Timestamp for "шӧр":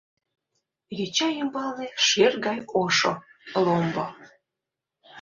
2.05-2.33